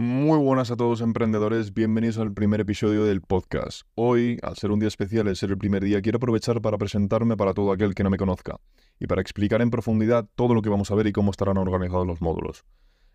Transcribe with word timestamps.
Muy 0.00 0.38
buenas 0.38 0.70
a 0.70 0.76
todos 0.76 1.00
emprendedores, 1.00 1.74
bienvenidos 1.74 2.18
al 2.18 2.32
primer 2.32 2.60
episodio 2.60 3.04
del 3.04 3.20
podcast. 3.20 3.82
Hoy, 3.96 4.38
al 4.42 4.54
ser 4.56 4.70
un 4.70 4.78
día 4.78 4.86
especial, 4.86 5.26
el 5.26 5.34
ser 5.34 5.50
el 5.50 5.58
primer 5.58 5.82
día, 5.82 6.00
quiero 6.00 6.18
aprovechar 6.18 6.62
para 6.62 6.78
presentarme 6.78 7.36
para 7.36 7.52
todo 7.52 7.72
aquel 7.72 7.96
que 7.96 8.04
no 8.04 8.10
me 8.10 8.16
conozca 8.16 8.60
y 9.00 9.08
para 9.08 9.20
explicar 9.20 9.60
en 9.60 9.72
profundidad 9.72 10.28
todo 10.36 10.54
lo 10.54 10.62
que 10.62 10.68
vamos 10.68 10.92
a 10.92 10.94
ver 10.94 11.08
y 11.08 11.12
cómo 11.12 11.32
estarán 11.32 11.58
organizados 11.58 12.06
los 12.06 12.20
módulos. 12.20 12.64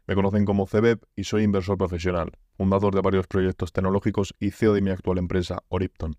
Me 0.08 0.16
conocen 0.16 0.44
como 0.44 0.68
CBEP 0.68 1.02
y 1.16 1.24
soy 1.24 1.44
inversor 1.44 1.78
profesional, 1.78 2.34
fundador 2.58 2.94
de 2.94 3.00
varios 3.00 3.28
proyectos 3.28 3.72
tecnológicos 3.72 4.34
y 4.38 4.52
CEO 4.52 4.74
de 4.74 4.82
mi 4.82 4.90
actual 4.90 5.20
empresa, 5.20 5.64
Oripton. 5.70 6.18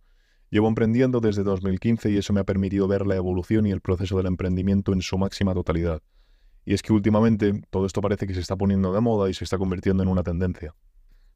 Llevo 0.49 0.69
emprendiendo 0.69 1.21
desde 1.21 1.43
2015 1.43 2.09
y 2.11 2.17
eso 2.17 2.33
me 2.33 2.41
ha 2.41 2.45
permitido 2.45 2.89
ver 2.89 3.07
la 3.07 3.17
evolución 3.17 3.67
y 3.67 3.71
el 3.71 3.83
proceso 3.83 4.17
del 4.17 4.29
emprendimiento 4.29 4.95
en 4.95 5.03
su 5.03 5.19
máxima 5.19 5.53
totalidad. 5.53 6.01
Y 6.65 6.75
es 6.75 6.83
que 6.83 6.93
últimamente 6.93 7.63
todo 7.71 7.87
esto 7.87 8.01
parece 8.01 8.27
que 8.27 8.35
se 8.35 8.41
está 8.41 8.57
poniendo 8.57 8.93
de 8.93 9.01
moda 9.01 9.29
y 9.29 9.35
se 9.35 9.45
está 9.45 9.59
convirtiendo 9.59 10.03
en 10.03 10.09
una 10.09 10.23
tendencia. 10.23 10.75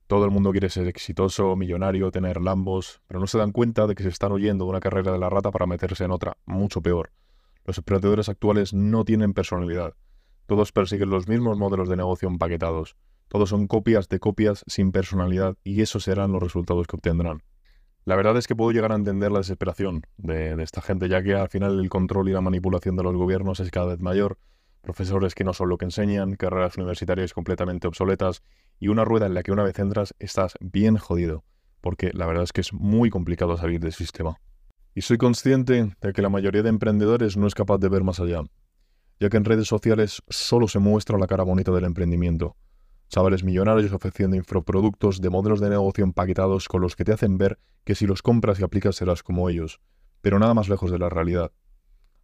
Todo 0.07 0.25
el 0.25 0.31
mundo 0.31 0.53
quiere 0.53 0.71
ser 0.71 0.89
exitoso, 0.89 1.55
millonario, 1.55 2.11
tener 2.11 2.41
lambos, 2.41 3.03
pero 3.07 3.21
no 3.21 3.27
se 3.27 3.37
dan 3.37 3.53
cuenta 3.53 3.87
de 3.87 3.95
que 3.95 4.03
se 4.03 4.09
están 4.09 4.33
huyendo 4.33 4.65
de 4.65 4.71
una 4.71 4.81
carrera 4.81 5.13
de 5.13 5.19
la 5.19 5.29
rata 5.29 5.51
para 5.51 5.67
meterse 5.67 6.05
en 6.05 6.13
otra, 6.13 6.39
mucho 6.47 6.81
peor. 6.81 7.11
Los 7.67 7.77
emprendedores 7.77 8.31
actuales 8.31 8.73
no 8.73 9.05
tienen 9.05 9.35
personalidad. 9.35 9.93
Todos 10.47 10.73
persiguen 10.73 11.11
los 11.11 11.29
mismos 11.29 11.59
modelos 11.59 11.91
de 11.91 11.99
negocio 11.99 12.27
empaquetados. 12.27 12.97
Todos 13.29 13.51
son 13.51 13.67
copias 13.67 14.09
de 14.09 14.19
copias 14.19 14.65
sin 14.67 14.93
personalidad 14.93 15.59
y 15.63 15.83
esos 15.83 16.05
serán 16.05 16.33
los 16.33 16.43
resultados 16.43 16.87
que 16.87 16.97
obtendrán. 16.97 17.43
La 18.07 18.17
verdad 18.17 18.39
es 18.39 18.47
que 18.47 18.57
puedo 18.57 18.73
llegar 18.73 18.93
a 18.93 18.95
entender 18.95 19.31
la 19.31 19.41
desesperación 19.41 20.05
de, 20.17 20.57
de 20.57 20.63
esta 20.63 20.81
gente, 20.81 21.11
ya 21.11 21.23
que 21.23 21.35
al 21.35 21.51
final 21.51 21.79
el 21.79 21.91
control 21.91 22.31
y 22.31 22.33
la 22.33 22.41
manipulación 22.41 22.97
de 22.97 23.03
los 23.03 23.15
gobiernos 23.15 23.61
es 23.61 23.71
cada 23.71 23.89
vez 23.89 24.01
mayor 24.01 24.39
profesores 24.81 25.35
que 25.35 25.45
no 25.45 25.53
son 25.53 25.69
lo 25.69 25.79
que 25.79 25.85
enseñan, 25.85 26.37
carreras 26.37 26.77
universitarias 26.77 27.33
completamente 27.33 27.87
obsoletas 27.87 28.43
y 28.79 28.89
una 28.89 29.05
rueda 29.05 29.27
en 29.27 29.35
la 29.35 29.43
que 29.43 29.53
una 29.53 29.63
vez 29.63 29.79
entras 29.79 30.15
estás 30.19 30.55
bien 30.61 30.97
jodido, 30.97 31.45
porque 31.81 32.11
la 32.13 32.27
verdad 32.27 32.45
es 32.45 32.53
que 32.53 32.61
es 32.61 32.73
muy 32.73 33.11
complicado 33.11 33.57
salir 33.57 33.81
del 33.81 33.93
sistema. 33.93 34.37
Y 34.95 35.03
soy 35.03 35.19
consciente 35.19 35.93
de 36.01 36.13
que 36.13 36.23
la 36.23 36.29
mayoría 36.29 36.63
de 36.63 36.69
emprendedores 36.71 37.37
no 37.37 37.47
es 37.47 37.55
capaz 37.55 37.79
de 37.79 37.89
ver 37.89 38.05
más 38.05 38.21
allá, 38.21 38.43
ya 39.21 39.29
que 39.29 39.37
en 39.37 39.45
redes 39.45 39.69
sociales 39.69 40.23
solo 40.29 40.69
se 40.69 40.79
muestra 40.79 41.19
la 41.19 41.27
cara 41.27 41.45
bonita 41.45 41.73
del 41.73 41.85
emprendimiento. 41.85 42.57
Chavales 43.09 43.43
millonarios 43.43 43.93
ofreciendo 43.93 44.37
infoproductos 44.37 45.21
de 45.21 45.31
modelos 45.31 45.61
de 45.61 45.71
negocio 45.71 46.05
empaquetados 46.05 46.69
con 46.69 46.83
los 46.83 46.95
que 46.95 47.05
te 47.05 47.13
hacen 47.13 47.39
ver 47.39 47.59
que 47.85 47.95
si 47.95 48.07
los 48.07 48.23
compras 48.23 48.61
y 48.61 48.65
aplicas 48.65 48.97
serás 48.97 49.23
como 49.23 49.49
ellos, 49.49 49.81
pero 50.21 50.39
nada 50.39 50.55
más 50.55 50.69
lejos 50.69 50.91
de 50.91 50.99
la 50.99 51.09
realidad. 51.09 51.53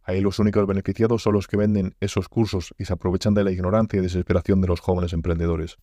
Ahí 0.07 0.21
los 0.21 0.37
únicos 0.37 0.67
beneficiados 0.67 1.23
son 1.23 1.33
los 1.33 1.47
que 1.47 1.57
venden 1.57 1.95
esos 1.99 2.29
cursos 2.29 2.75
y 2.77 2.85
se 2.85 2.93
aprovechan 2.93 3.33
de 3.33 3.43
la 3.43 3.51
ignorancia 3.51 3.97
y 3.97 4.03
desesperación 4.03 4.61
de 4.61 4.67
los 4.67 4.79
jóvenes 4.79 5.13
emprendedores. 5.13 5.77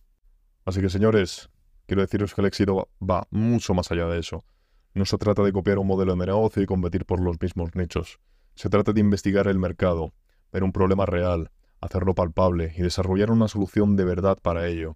Así 0.63 0.79
que 0.79 0.89
señores, 0.89 1.49
quiero 1.87 2.01
deciros 2.01 2.33
que 2.33 2.39
el 2.39 2.47
éxito 2.47 2.87
va 3.01 3.27
mucho 3.31 3.73
más 3.73 3.91
allá 3.91 4.07
de 4.07 4.19
eso. 4.19 4.45
No 4.93 5.03
se 5.03 5.17
trata 5.17 5.43
de 5.43 5.51
copiar 5.51 5.77
un 5.77 5.87
modelo 5.87 6.15
de 6.15 6.25
negocio 6.25 6.63
y 6.63 6.65
competir 6.65 7.05
por 7.05 7.19
los 7.19 7.41
mismos 7.41 7.75
nichos. 7.75 8.21
Se 8.55 8.69
trata 8.69 8.93
de 8.93 9.01
investigar 9.01 9.47
el 9.47 9.59
mercado, 9.59 10.13
ver 10.53 10.63
un 10.63 10.71
problema 10.71 11.05
real, 11.05 11.51
hacerlo 11.81 12.15
palpable 12.15 12.73
y 12.77 12.81
desarrollar 12.81 13.29
una 13.29 13.49
solución 13.49 13.97
de 13.97 14.05
verdad 14.05 14.37
para 14.41 14.67
ello. 14.67 14.95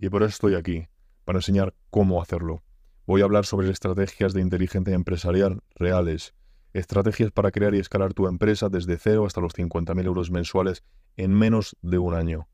Y 0.00 0.08
por 0.08 0.22
eso 0.24 0.30
estoy 0.30 0.56
aquí, 0.56 0.88
para 1.24 1.38
enseñar 1.38 1.74
cómo 1.90 2.20
hacerlo. 2.20 2.64
Voy 3.06 3.20
a 3.20 3.24
hablar 3.24 3.44
sobre 3.46 3.70
estrategias 3.70 4.32
de 4.32 4.40
inteligencia 4.40 4.94
empresarial 4.94 5.60
reales 5.76 6.34
Estrategias 6.74 7.30
para 7.30 7.52
crear 7.52 7.74
y 7.74 7.78
escalar 7.78 8.14
tu 8.14 8.26
empresa 8.26 8.68
desde 8.68 8.98
cero 8.98 9.24
hasta 9.24 9.40
los 9.40 9.54
50.000 9.54 10.04
euros 10.04 10.30
mensuales 10.30 10.84
en 11.16 11.32
menos 11.32 11.76
de 11.82 11.98
un 11.98 12.14
año. 12.14 12.48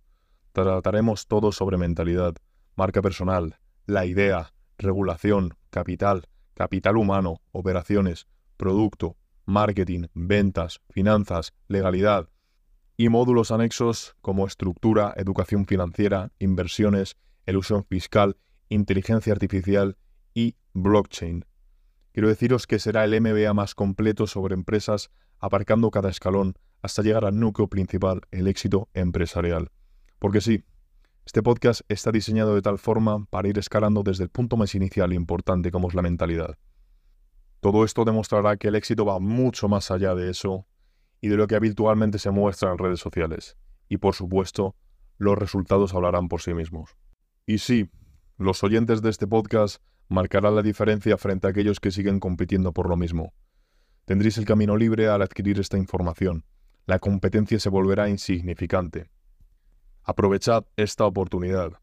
Trataremos 0.53 1.27
todo 1.27 1.53
sobre 1.53 1.79
mentalidad, 1.79 2.35
marca 2.77 3.01
personal, 3.01 3.59
la 3.87 4.05
idea, 4.05 4.53
regulación, 4.77 5.55
capital, 5.71 6.29
capital 6.55 6.99
humano, 6.99 7.41
operaciones, 7.51 8.27
producto, 8.57 9.17
marketing, 9.47 10.09
ventas, 10.13 10.81
finanzas, 10.91 11.55
legalidad 11.67 12.29
y 12.99 13.09
módulos 13.09 13.51
anexos 13.51 14.15
como 14.21 14.47
estructura, 14.47 15.15
educación 15.17 15.65
financiera, 15.65 16.31
inversiones, 16.39 17.17
ilusión 17.47 17.87
fiscal, 17.87 18.37
inteligencia 18.69 19.33
artificial 19.33 19.97
y 20.35 20.57
blockchain. 20.75 21.47
Quiero 22.13 22.29
deciros 22.29 22.67
que 22.67 22.81
será 22.81 23.05
el 23.05 23.21
MBA 23.21 23.55
más 23.55 23.75
completo 23.75 24.27
sobre 24.27 24.55
empresas, 24.55 25.11
aparcando 25.39 25.91
cada 25.91 26.11
escalón 26.11 26.55
hasta 26.83 27.03
llegar 27.03 27.25
al 27.25 27.39
núcleo 27.39 27.69
principal, 27.69 28.23
el 28.33 28.49
éxito 28.49 28.89
empresarial. 28.95 29.71
Porque 30.19 30.41
sí, 30.41 30.65
este 31.25 31.43
podcast 31.43 31.83
está 31.89 32.11
diseñado 32.11 32.57
de 32.57 32.63
tal 32.63 32.79
forma 32.79 33.25
para 33.27 33.49
ir 33.49 33.59
escalando 33.59 34.03
desde 34.03 34.25
el 34.25 34.31
punto 34.31 34.57
más 34.57 34.75
inicial 34.75 35.13
e 35.13 35.15
importante 35.15 35.71
como 35.71 35.89
es 35.89 35.95
la 35.95 36.03
mentalidad. 36.03 36.59
Todo 37.61 37.85
esto 37.85 38.05
demostrará 38.05 38.57
que 38.57 38.69
el 38.69 38.75
éxito 38.75 39.05
va 39.05 39.21
mucho 39.21 39.69
más 39.69 39.91
allá 39.91 40.15
de 40.15 40.31
eso 40.31 40.67
y 41.21 41.29
de 41.29 41.37
lo 41.37 41.47
que 41.47 41.55
habitualmente 41.55 42.19
se 42.19 42.31
muestra 42.31 42.73
en 42.73 42.79
redes 42.79 42.99
sociales. 42.99 43.57
Y 43.89 43.99
por 43.99 44.15
supuesto, 44.15 44.75
los 45.19 45.39
resultados 45.39 45.95
hablarán 45.95 46.29
por 46.29 46.41
sí 46.41 46.55
mismos. 46.55 46.97
Y 47.47 47.59
sí, 47.59 47.91
los 48.37 48.65
oyentes 48.65 49.03
de 49.03 49.11
este 49.11 49.27
podcast 49.27 49.83
marcará 50.11 50.51
la 50.51 50.61
diferencia 50.61 51.17
frente 51.17 51.47
a 51.47 51.51
aquellos 51.51 51.81
que 51.81 51.93
siguen 51.93 52.19
compitiendo 52.19 52.73
por 52.73 52.89
lo 52.89 52.97
mismo. 52.97 53.33
Tendréis 54.05 54.37
el 54.39 54.45
camino 54.45 54.77
libre 54.77 55.09
al 55.09 55.23
adquirir 55.23 55.61
esta 55.61 55.79
información. 55.79 56.45
La 56.85 56.99
competencia 56.99 57.61
se 57.61 57.69
volverá 57.69 58.09
insignificante. 58.09 59.09
Aprovechad 60.03 60.65
esta 60.77 61.07
oportunidad. 61.07 61.75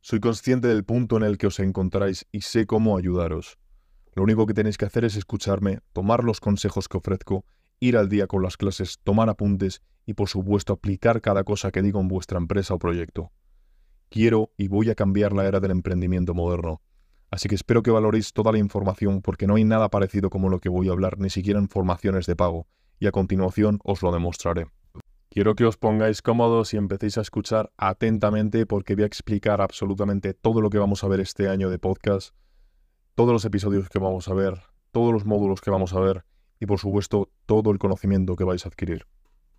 Soy 0.00 0.20
consciente 0.20 0.68
del 0.68 0.84
punto 0.84 1.16
en 1.16 1.24
el 1.24 1.38
que 1.38 1.48
os 1.48 1.58
encontráis 1.58 2.26
y 2.30 2.42
sé 2.42 2.66
cómo 2.66 2.96
ayudaros. 2.96 3.58
Lo 4.14 4.22
único 4.22 4.46
que 4.46 4.54
tenéis 4.54 4.78
que 4.78 4.84
hacer 4.84 5.04
es 5.04 5.16
escucharme, 5.16 5.80
tomar 5.92 6.22
los 6.22 6.38
consejos 6.38 6.88
que 6.88 6.98
ofrezco, 6.98 7.44
ir 7.80 7.96
al 7.96 8.08
día 8.08 8.28
con 8.28 8.44
las 8.44 8.56
clases, 8.56 9.00
tomar 9.02 9.28
apuntes 9.28 9.82
y 10.06 10.14
por 10.14 10.28
supuesto 10.28 10.72
aplicar 10.72 11.20
cada 11.20 11.42
cosa 11.42 11.72
que 11.72 11.82
digo 11.82 12.00
en 12.00 12.06
vuestra 12.06 12.38
empresa 12.38 12.74
o 12.74 12.78
proyecto. 12.78 13.32
Quiero 14.08 14.52
y 14.56 14.68
voy 14.68 14.88
a 14.90 14.94
cambiar 14.94 15.32
la 15.32 15.46
era 15.48 15.58
del 15.58 15.72
emprendimiento 15.72 16.32
moderno. 16.32 16.80
Así 17.30 17.48
que 17.48 17.54
espero 17.54 17.82
que 17.82 17.90
valoréis 17.90 18.32
toda 18.32 18.52
la 18.52 18.58
información 18.58 19.20
porque 19.20 19.46
no 19.46 19.56
hay 19.56 19.64
nada 19.64 19.88
parecido 19.88 20.30
como 20.30 20.48
lo 20.48 20.60
que 20.60 20.68
voy 20.68 20.88
a 20.88 20.92
hablar, 20.92 21.18
ni 21.18 21.30
siquiera 21.30 21.58
en 21.58 21.68
formaciones 21.68 22.26
de 22.26 22.36
pago, 22.36 22.66
y 22.98 23.06
a 23.06 23.12
continuación 23.12 23.80
os 23.84 24.02
lo 24.02 24.12
demostraré. 24.12 24.66
Quiero 25.28 25.54
que 25.54 25.66
os 25.66 25.76
pongáis 25.76 26.22
cómodos 26.22 26.72
y 26.72 26.78
empecéis 26.78 27.18
a 27.18 27.20
escuchar 27.20 27.70
atentamente 27.76 28.64
porque 28.64 28.94
voy 28.94 29.04
a 29.04 29.06
explicar 29.06 29.60
absolutamente 29.60 30.32
todo 30.32 30.60
lo 30.60 30.70
que 30.70 30.78
vamos 30.78 31.04
a 31.04 31.08
ver 31.08 31.20
este 31.20 31.48
año 31.48 31.68
de 31.68 31.78
podcast, 31.78 32.34
todos 33.14 33.32
los 33.32 33.44
episodios 33.44 33.88
que 33.88 33.98
vamos 33.98 34.28
a 34.28 34.34
ver, 34.34 34.62
todos 34.92 35.12
los 35.12 35.26
módulos 35.26 35.60
que 35.60 35.70
vamos 35.70 35.92
a 35.92 36.00
ver 36.00 36.24
y 36.58 36.66
por 36.66 36.78
supuesto 36.78 37.30
todo 37.44 37.70
el 37.70 37.78
conocimiento 37.78 38.36
que 38.36 38.44
vais 38.44 38.64
a 38.64 38.68
adquirir. 38.68 39.06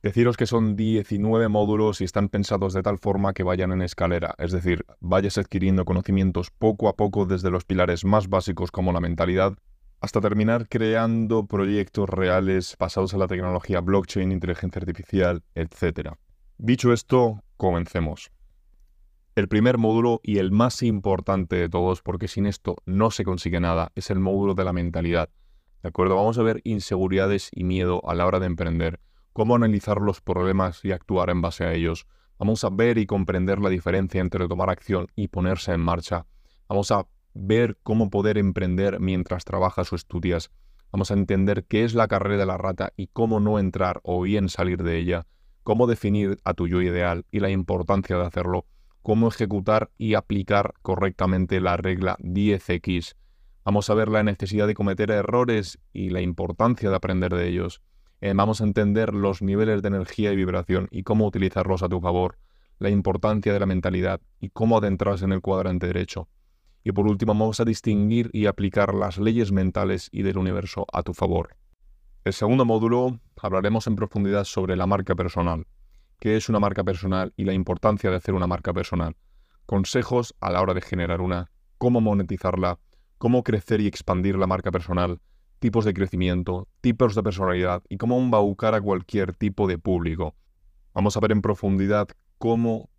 Deciros 0.03 0.37
que 0.37 0.45
son 0.45 0.75
19 0.75 1.47
módulos 1.47 2.01
y 2.01 2.03
están 2.03 2.29
pensados 2.29 2.73
de 2.73 2.83
tal 2.83 2.99
forma 2.99 3.33
que 3.33 3.41
vayan 3.41 3.71
en 3.71 3.81
escalera, 3.81 4.35
es 4.37 4.51
decir, 4.51 4.85
vayas 4.99 5.39
adquiriendo 5.39 5.85
conocimientos 5.85 6.51
poco 6.51 6.87
a 6.87 6.95
poco 6.95 7.25
desde 7.25 7.49
los 7.49 7.65
pilares 7.65 8.05
más 8.05 8.29
básicos 8.29 8.69
como 8.69 8.93
la 8.93 8.99
mentalidad, 8.99 9.57
hasta 9.99 10.21
terminar 10.21 10.69
creando 10.69 11.47
proyectos 11.47 12.07
reales 12.07 12.75
basados 12.77 13.13
en 13.13 13.19
la 13.19 13.27
tecnología 13.27 13.81
blockchain, 13.81 14.31
inteligencia 14.31 14.79
artificial, 14.79 15.43
etc. 15.55 16.11
Dicho 16.59 16.93
esto, 16.93 17.43
comencemos. 17.57 18.29
El 19.33 19.47
primer 19.47 19.79
módulo 19.79 20.19
y 20.21 20.37
el 20.37 20.51
más 20.51 20.83
importante 20.83 21.55
de 21.55 21.69
todos, 21.69 22.03
porque 22.03 22.27
sin 22.27 22.45
esto 22.45 22.75
no 22.85 23.09
se 23.09 23.23
consigue 23.23 23.59
nada, 23.59 23.91
es 23.95 24.11
el 24.11 24.19
módulo 24.19 24.53
de 24.53 24.63
la 24.63 24.73
mentalidad. 24.73 25.29
¿De 25.81 25.89
acuerdo? 25.89 26.15
Vamos 26.15 26.37
a 26.37 26.43
ver 26.43 26.61
inseguridades 26.63 27.49
y 27.51 27.63
miedo 27.63 28.07
a 28.07 28.13
la 28.13 28.27
hora 28.27 28.39
de 28.39 28.45
emprender 28.45 28.99
cómo 29.37 29.53
analizar 29.53 30.01
los 30.01 30.19
problemas 30.19 30.83
y 30.83 30.91
actuar 30.91 31.29
en 31.29 31.41
base 31.41 31.63
a 31.63 31.71
ellos. 31.71 32.07
Vamos 32.39 32.63
a 32.63 32.71
ver 32.71 32.97
y 32.97 33.05
comprender 33.05 33.59
la 33.59 33.69
diferencia 33.69 34.19
entre 34.19 34.47
tomar 34.47 34.71
acción 34.71 35.09
y 35.15 35.27
ponerse 35.27 35.73
en 35.73 35.79
marcha. 35.79 36.25
Vamos 36.67 36.89
a 36.89 37.05
ver 37.35 37.77
cómo 37.83 38.09
poder 38.09 38.39
emprender 38.39 38.99
mientras 38.99 39.45
trabajas 39.45 39.93
o 39.93 39.95
estudias. 39.95 40.49
Vamos 40.91 41.11
a 41.11 41.13
entender 41.13 41.65
qué 41.65 41.83
es 41.83 41.93
la 41.93 42.07
carrera 42.07 42.37
de 42.37 42.45
la 42.47 42.57
rata 42.57 42.93
y 42.97 43.09
cómo 43.13 43.39
no 43.39 43.59
entrar 43.59 43.99
o 44.01 44.23
bien 44.23 44.49
salir 44.49 44.81
de 44.81 44.97
ella. 44.97 45.27
Cómo 45.61 45.85
definir 45.85 46.39
a 46.43 46.55
tu 46.55 46.67
yo 46.67 46.81
ideal 46.81 47.27
y 47.29 47.39
la 47.39 47.51
importancia 47.51 48.17
de 48.17 48.25
hacerlo. 48.25 48.65
Cómo 49.03 49.27
ejecutar 49.27 49.91
y 49.99 50.15
aplicar 50.15 50.73
correctamente 50.81 51.61
la 51.61 51.77
regla 51.77 52.17
10X. 52.21 53.13
Vamos 53.63 53.87
a 53.91 53.93
ver 53.93 54.07
la 54.07 54.23
necesidad 54.23 54.65
de 54.65 54.73
cometer 54.73 55.11
errores 55.11 55.77
y 55.93 56.09
la 56.09 56.21
importancia 56.21 56.89
de 56.89 56.95
aprender 56.95 57.35
de 57.35 57.47
ellos. 57.47 57.83
Eh, 58.19 58.33
vamos 58.35 58.61
a 58.61 58.63
entender 58.63 59.13
los 59.13 59.41
niveles 59.43 59.81
de 59.83 59.89
energía 59.89 60.31
y 60.31 60.35
vibración 60.35 60.87
y 60.89 61.03
cómo 61.03 61.27
utilizarlos 61.27 61.83
a 61.83 61.89
tu 61.89 62.01
favor, 62.01 62.37
la 62.79 62.89
importancia 62.89 63.53
de 63.53 63.59
la 63.59 63.67
mentalidad 63.67 64.21
y 64.39 64.49
cómo 64.49 64.77
adentrarse 64.77 65.25
en 65.25 65.33
el 65.33 65.41
cuadrante 65.41 65.87
derecho. 65.87 66.27
Y 66.83 66.93
por 66.93 67.05
último, 67.05 67.33
vamos 67.33 67.59
a 67.59 67.65
distinguir 67.65 68.29
y 68.33 68.47
aplicar 68.47 68.95
las 68.95 69.17
leyes 69.17 69.51
mentales 69.51 70.09
y 70.11 70.23
del 70.23 70.37
universo 70.37 70.85
a 70.91 71.03
tu 71.03 71.13
favor. 71.13 71.57
El 72.23 72.33
segundo 72.33 72.65
módulo 72.65 73.19
hablaremos 73.39 73.85
en 73.87 73.95
profundidad 73.95 74.45
sobre 74.45 74.75
la 74.75 74.87
marca 74.87 75.13
personal, 75.13 75.67
qué 76.19 76.37
es 76.37 76.49
una 76.49 76.59
marca 76.59 76.83
personal 76.83 77.33
y 77.37 77.45
la 77.45 77.53
importancia 77.53 78.09
de 78.09 78.15
hacer 78.15 78.33
una 78.33 78.47
marca 78.47 78.73
personal, 78.73 79.15
consejos 79.65 80.33
a 80.39 80.49
la 80.51 80.61
hora 80.61 80.73
de 80.73 80.81
generar 80.81 81.21
una, 81.21 81.51
cómo 81.77 82.01
monetizarla, 82.01 82.79
cómo 83.17 83.43
crecer 83.43 83.81
y 83.81 83.87
expandir 83.87 84.37
la 84.37 84.47
marca 84.47 84.71
personal, 84.71 85.19
tipos 85.59 85.85
de 85.85 85.93
crecimiento, 85.93 86.67
tipos 86.81 87.15
de 87.15 87.23
personalidad 87.23 87.83
y 87.89 87.97
cómo 87.97 88.19
embaucar 88.19 88.75
a 88.75 88.81
cualquier 88.81 89.35
tipo 89.35 89.67
de 89.67 89.77
público. 89.77 90.35
Vamos 90.93 91.17
a 91.17 91.19
ver 91.19 91.31
en 91.31 91.41
profundidad 91.41 92.07
cómo 92.37 92.89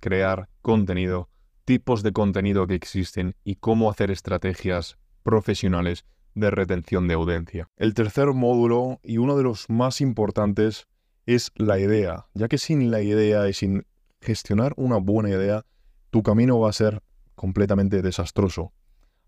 crear 0.00 0.48
contenido, 0.62 1.28
tipos 1.64 2.02
de 2.02 2.12
contenido 2.12 2.66
que 2.66 2.74
existen 2.74 3.34
y 3.44 3.56
cómo 3.56 3.90
hacer 3.90 4.10
estrategias 4.10 4.98
profesionales 5.22 6.04
de 6.34 6.50
retención 6.50 7.08
de 7.08 7.14
audiencia. 7.14 7.68
El 7.76 7.94
tercer 7.94 8.28
módulo 8.28 9.00
y 9.02 9.18
uno 9.18 9.36
de 9.36 9.42
los 9.42 9.68
más 9.68 10.00
importantes 10.00 10.86
es 11.26 11.52
la 11.56 11.78
idea, 11.78 12.26
ya 12.34 12.48
que 12.48 12.58
sin 12.58 12.90
la 12.90 13.02
idea 13.02 13.48
y 13.48 13.52
sin 13.52 13.84
gestionar 14.20 14.72
una 14.76 14.96
buena 14.96 15.30
idea, 15.30 15.64
tu 16.10 16.22
camino 16.22 16.58
va 16.58 16.70
a 16.70 16.72
ser 16.72 17.02
completamente 17.34 18.02
desastroso. 18.02 18.72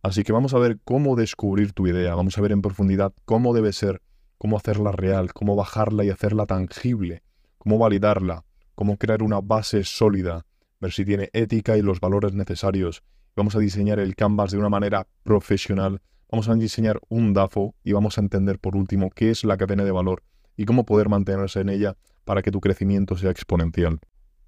Así 0.02 0.22
que 0.22 0.32
vamos 0.32 0.54
a 0.54 0.58
ver 0.58 0.78
cómo 0.82 1.14
descubrir 1.14 1.72
tu 1.72 1.86
idea, 1.86 2.14
vamos 2.14 2.38
a 2.38 2.40
ver 2.40 2.52
en 2.52 2.62
profundidad 2.62 3.12
cómo 3.26 3.52
debe 3.52 3.72
ser, 3.72 4.00
cómo 4.38 4.56
hacerla 4.56 4.92
real, 4.92 5.34
cómo 5.34 5.56
bajarla 5.56 6.04
y 6.04 6.10
hacerla 6.10 6.46
tangible, 6.46 7.22
cómo 7.58 7.76
validarla, 7.76 8.44
cómo 8.74 8.96
crear 8.96 9.22
una 9.22 9.40
base 9.42 9.84
sólida, 9.84 10.46
ver 10.80 10.92
si 10.92 11.04
tiene 11.04 11.28
ética 11.34 11.76
y 11.76 11.82
los 11.82 12.00
valores 12.00 12.32
necesarios. 12.32 13.02
Vamos 13.36 13.54
a 13.56 13.58
diseñar 13.58 13.98
el 13.98 14.16
canvas 14.16 14.52
de 14.52 14.58
una 14.58 14.70
manera 14.70 15.06
profesional, 15.22 16.00
vamos 16.30 16.48
a 16.48 16.54
diseñar 16.54 16.98
un 17.10 17.34
DAFO 17.34 17.74
y 17.84 17.92
vamos 17.92 18.16
a 18.16 18.22
entender 18.22 18.58
por 18.58 18.76
último 18.76 19.10
qué 19.10 19.30
es 19.30 19.44
la 19.44 19.58
cadena 19.58 19.84
de 19.84 19.92
valor 19.92 20.22
y 20.56 20.64
cómo 20.64 20.86
poder 20.86 21.10
mantenerse 21.10 21.60
en 21.60 21.68
ella 21.68 21.96
para 22.24 22.40
que 22.40 22.50
tu 22.50 22.60
crecimiento 22.60 23.18
sea 23.18 23.30
exponencial. 23.30 24.00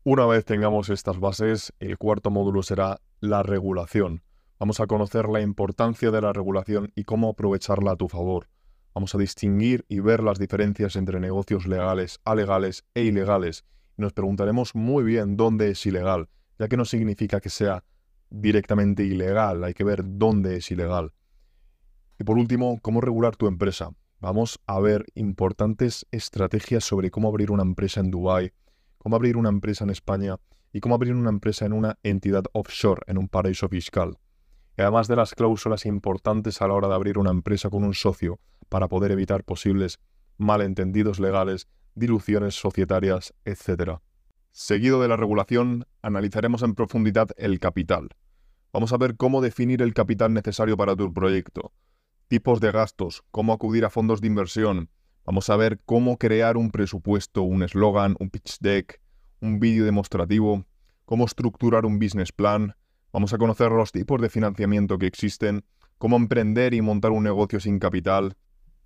Una 0.02 0.25
vez 0.25 0.46
tengamos 0.46 0.88
estas 0.88 1.20
bases, 1.20 1.75
el 1.78 1.98
cuarto 1.98 2.31
módulo 2.31 2.62
será 2.62 3.00
la 3.20 3.43
regulación. 3.43 4.22
Vamos 4.62 4.78
a 4.78 4.86
conocer 4.86 5.28
la 5.28 5.40
importancia 5.40 6.12
de 6.12 6.20
la 6.20 6.32
regulación 6.32 6.92
y 6.94 7.02
cómo 7.02 7.30
aprovecharla 7.30 7.90
a 7.90 7.96
tu 7.96 8.06
favor. 8.08 8.48
Vamos 8.94 9.12
a 9.12 9.18
distinguir 9.18 9.84
y 9.88 9.98
ver 9.98 10.22
las 10.22 10.38
diferencias 10.38 10.94
entre 10.94 11.18
negocios 11.18 11.66
legales, 11.66 12.20
alegales 12.24 12.84
e 12.94 13.02
ilegales. 13.02 13.64
Y 13.98 14.02
nos 14.02 14.12
preguntaremos 14.12 14.76
muy 14.76 15.02
bien 15.02 15.36
dónde 15.36 15.72
es 15.72 15.84
ilegal, 15.84 16.28
ya 16.60 16.68
que 16.68 16.76
no 16.76 16.84
significa 16.84 17.40
que 17.40 17.50
sea 17.50 17.82
directamente 18.30 19.02
ilegal, 19.02 19.64
hay 19.64 19.74
que 19.74 19.82
ver 19.82 20.04
dónde 20.04 20.58
es 20.58 20.70
ilegal. 20.70 21.12
Y 22.20 22.22
por 22.22 22.38
último, 22.38 22.78
cómo 22.82 23.00
regular 23.00 23.34
tu 23.34 23.48
empresa. 23.48 23.90
Vamos 24.20 24.60
a 24.68 24.78
ver 24.78 25.06
importantes 25.16 26.06
estrategias 26.12 26.84
sobre 26.84 27.10
cómo 27.10 27.26
abrir 27.26 27.50
una 27.50 27.64
empresa 27.64 27.98
en 27.98 28.12
Dubái, 28.12 28.52
cómo 28.98 29.16
abrir 29.16 29.36
una 29.36 29.48
empresa 29.48 29.82
en 29.82 29.90
España 29.90 30.36
y 30.72 30.78
cómo 30.78 30.94
abrir 30.94 31.14
una 31.14 31.30
empresa 31.30 31.66
en 31.66 31.72
una 31.72 31.98
entidad 32.04 32.44
offshore, 32.52 33.02
en 33.08 33.18
un 33.18 33.26
paraíso 33.26 33.68
fiscal. 33.68 34.18
Y 34.76 34.82
además 34.82 35.08
de 35.08 35.16
las 35.16 35.34
cláusulas 35.34 35.86
importantes 35.86 36.62
a 36.62 36.69
la 36.69 36.74
hora 36.74 36.88
de 36.88 36.94
abrir 36.94 37.19
una 37.19 37.30
empresa 37.30 37.70
con 37.70 37.84
un 37.84 37.94
socio 37.94 38.40
para 38.69 38.88
poder 38.88 39.12
evitar 39.12 39.44
posibles 39.44 40.00
malentendidos 40.38 41.20
legales, 41.20 41.69
diluciones 41.94 42.54
societarias, 42.54 43.34
etc. 43.44 43.98
Seguido 44.50 45.00
de 45.02 45.08
la 45.08 45.16
regulación, 45.16 45.86
analizaremos 46.00 46.62
en 46.62 46.74
profundidad 46.74 47.28
el 47.36 47.60
capital. 47.60 48.08
Vamos 48.72 48.92
a 48.92 48.96
ver 48.96 49.16
cómo 49.16 49.42
definir 49.42 49.82
el 49.82 49.92
capital 49.92 50.32
necesario 50.32 50.76
para 50.76 50.96
tu 50.96 51.12
proyecto, 51.12 51.72
tipos 52.28 52.60
de 52.60 52.72
gastos, 52.72 53.22
cómo 53.30 53.52
acudir 53.52 53.84
a 53.84 53.90
fondos 53.90 54.22
de 54.22 54.28
inversión, 54.28 54.88
Vamos 55.24 55.48
a 55.50 55.56
ver 55.56 55.78
cómo 55.84 56.19
crear 56.19 56.56
un 56.56 56.72
presupuesto, 56.72 57.42
un 57.42 57.62
eslogan, 57.62 58.16
un 58.19 58.28
pitch 58.28 58.58
deck, 58.58 59.00
un 59.40 59.60
vídeo 59.60 59.84
demostrativo, 59.84 60.66
cómo 61.04 61.26
estructurar 61.26 61.86
un 61.86 62.00
business 62.00 62.32
plan. 62.32 62.74
Vamos 63.12 63.34
a 63.34 63.38
conocer 63.38 63.70
los 63.70 63.92
tipos 63.92 64.20
de 64.22 64.30
financiamiento 64.30 64.96
que 64.96 65.06
existen, 65.06 65.64
cómo 65.98 66.16
emprender 66.16 66.72
y 66.72 66.80
montar 66.80 67.10
un 67.10 67.22
negocio 67.22 67.60
sin 67.60 67.78
capital. 67.78 68.36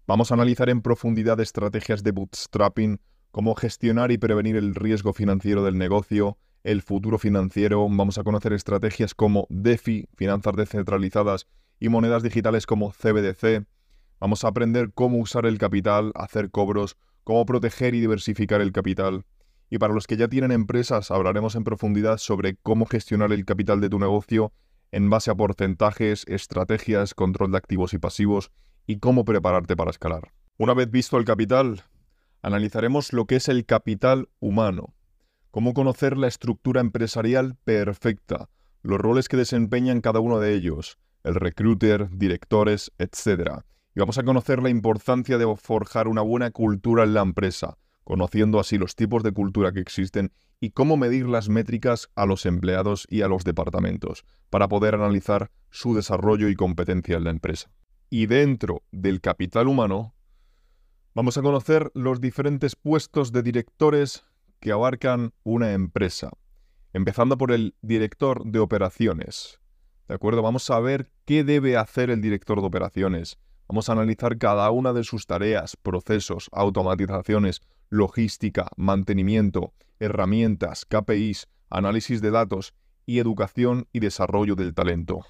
Vamos 0.08 0.30
a 0.30 0.34
analizar 0.34 0.68
en 0.68 0.82
profundidad 0.82 1.38
estrategias 1.38 2.02
de 2.02 2.10
bootstrapping, 2.10 3.00
cómo 3.30 3.54
gestionar 3.54 4.10
y 4.10 4.18
prevenir 4.18 4.56
el 4.56 4.74
riesgo 4.74 5.12
financiero 5.12 5.62
del 5.62 5.78
negocio, 5.78 6.38
el 6.64 6.82
futuro 6.82 7.18
financiero. 7.18 7.88
Vamos 7.88 8.18
a 8.18 8.24
conocer 8.24 8.52
estrategias 8.52 9.14
como 9.14 9.46
DeFi, 9.48 10.08
finanzas 10.16 10.56
descentralizadas, 10.56 11.46
y 11.78 11.88
monedas 11.88 12.22
digitales 12.22 12.66
como 12.66 12.90
CBDC. 12.90 13.64
Vamos 14.18 14.44
a 14.44 14.48
aprender 14.48 14.90
cómo 14.92 15.18
usar 15.18 15.46
el 15.46 15.58
capital, 15.58 16.12
hacer 16.14 16.50
cobros, 16.50 16.96
cómo 17.22 17.44
proteger 17.46 17.94
y 17.94 18.00
diversificar 18.00 18.60
el 18.60 18.72
capital. 18.72 19.24
Y 19.68 19.78
para 19.78 19.94
los 19.94 20.06
que 20.06 20.16
ya 20.16 20.28
tienen 20.28 20.52
empresas, 20.52 21.10
hablaremos 21.10 21.54
en 21.56 21.64
profundidad 21.64 22.18
sobre 22.18 22.56
cómo 22.56 22.86
gestionar 22.86 23.32
el 23.32 23.44
capital 23.44 23.80
de 23.80 23.88
tu 23.88 23.98
negocio 23.98 24.52
en 24.92 25.10
base 25.10 25.30
a 25.30 25.34
porcentajes, 25.34 26.24
estrategias, 26.28 27.14
control 27.14 27.50
de 27.52 27.58
activos 27.58 27.92
y 27.94 27.98
pasivos 27.98 28.52
y 28.86 28.98
cómo 28.98 29.24
prepararte 29.24 29.76
para 29.76 29.90
escalar. 29.90 30.32
Una 30.58 30.74
vez 30.74 30.90
visto 30.90 31.18
el 31.18 31.24
capital, 31.24 31.82
analizaremos 32.42 33.12
lo 33.12 33.26
que 33.26 33.36
es 33.36 33.48
el 33.48 33.66
capital 33.66 34.28
humano, 34.38 34.94
cómo 35.50 35.74
conocer 35.74 36.16
la 36.16 36.28
estructura 36.28 36.80
empresarial 36.80 37.56
perfecta, 37.64 38.48
los 38.82 39.00
roles 39.00 39.28
que 39.28 39.36
desempeñan 39.36 40.00
cada 40.00 40.20
uno 40.20 40.38
de 40.38 40.54
ellos, 40.54 40.98
el 41.24 41.34
recruiter, 41.34 42.08
directores, 42.10 42.92
etc 42.98 43.64
y 43.96 44.00
vamos 44.00 44.18
a 44.18 44.24
conocer 44.24 44.62
la 44.62 44.68
importancia 44.68 45.38
de 45.38 45.56
forjar 45.56 46.06
una 46.06 46.20
buena 46.20 46.50
cultura 46.50 47.04
en 47.04 47.14
la 47.14 47.22
empresa, 47.22 47.78
conociendo 48.06 48.60
así 48.60 48.78
los 48.78 48.94
tipos 48.94 49.24
de 49.24 49.32
cultura 49.32 49.72
que 49.72 49.80
existen 49.80 50.32
y 50.60 50.70
cómo 50.70 50.96
medir 50.96 51.26
las 51.26 51.48
métricas 51.48 52.08
a 52.14 52.24
los 52.24 52.46
empleados 52.46 53.04
y 53.10 53.22
a 53.22 53.28
los 53.28 53.42
departamentos, 53.42 54.24
para 54.48 54.68
poder 54.68 54.94
analizar 54.94 55.50
su 55.70 55.92
desarrollo 55.92 56.48
y 56.48 56.54
competencia 56.54 57.16
en 57.16 57.24
la 57.24 57.30
empresa. 57.30 57.68
Y 58.08 58.26
dentro 58.26 58.84
del 58.92 59.20
capital 59.20 59.66
humano, 59.66 60.14
vamos 61.14 61.36
a 61.36 61.42
conocer 61.42 61.90
los 61.94 62.20
diferentes 62.20 62.76
puestos 62.76 63.32
de 63.32 63.42
directores 63.42 64.22
que 64.60 64.70
abarcan 64.70 65.32
una 65.42 65.72
empresa, 65.72 66.30
empezando 66.92 67.36
por 67.36 67.50
el 67.50 67.74
director 67.82 68.46
de 68.46 68.60
operaciones. 68.60 69.58
¿De 70.06 70.14
acuerdo? 70.14 70.42
Vamos 70.42 70.70
a 70.70 70.78
ver 70.78 71.10
qué 71.24 71.42
debe 71.42 71.76
hacer 71.76 72.10
el 72.10 72.20
director 72.20 72.60
de 72.60 72.66
operaciones, 72.68 73.36
Vamos 73.68 73.88
a 73.88 73.92
analizar 73.92 74.38
cada 74.38 74.70
una 74.70 74.92
de 74.92 75.02
sus 75.02 75.26
tareas, 75.26 75.76
procesos, 75.76 76.48
automatizaciones, 76.52 77.62
logística, 77.88 78.68
mantenimiento, 78.76 79.72
herramientas, 79.98 80.84
KPIs, 80.84 81.48
análisis 81.68 82.20
de 82.20 82.30
datos 82.30 82.74
y 83.06 83.18
educación 83.18 83.88
y 83.92 83.98
desarrollo 83.98 84.54
del 84.54 84.72
talento. 84.72 85.24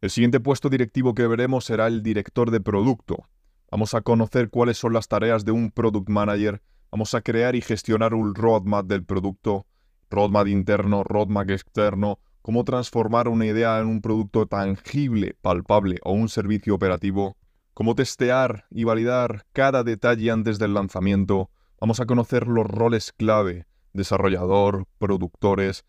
El 0.00 0.08
siguiente 0.08 0.40
puesto 0.40 0.70
directivo 0.70 1.14
que 1.14 1.26
veremos 1.26 1.66
será 1.66 1.88
el 1.88 2.02
director 2.02 2.50
de 2.50 2.60
producto. 2.60 3.28
Vamos 3.70 3.92
a 3.94 4.00
conocer 4.00 4.48
cuáles 4.48 4.78
son 4.78 4.94
las 4.94 5.08
tareas 5.08 5.44
de 5.44 5.52
un 5.52 5.70
product 5.70 6.08
manager, 6.08 6.62
vamos 6.90 7.14
a 7.14 7.20
crear 7.20 7.54
y 7.54 7.60
gestionar 7.60 8.14
un 8.14 8.34
roadmap 8.34 8.86
del 8.86 9.04
producto, 9.04 9.66
roadmap 10.10 10.48
interno, 10.48 11.04
roadmap 11.04 11.50
externo, 11.50 12.18
cómo 12.40 12.64
transformar 12.64 13.28
una 13.28 13.46
idea 13.46 13.78
en 13.78 13.86
un 13.86 14.00
producto 14.00 14.46
tangible, 14.46 15.36
palpable 15.40 15.98
o 16.02 16.12
un 16.12 16.28
servicio 16.28 16.74
operativo, 16.74 17.36
cómo 17.74 17.94
testear 17.94 18.66
y 18.70 18.84
validar 18.84 19.46
cada 19.52 19.82
detalle 19.82 20.30
antes 20.30 20.58
del 20.58 20.74
lanzamiento. 20.74 21.50
Vamos 21.80 22.00
a 22.00 22.06
conocer 22.06 22.46
los 22.46 22.66
roles 22.66 23.12
clave, 23.12 23.66
desarrollador, 23.92 24.86
productores. 24.98 25.84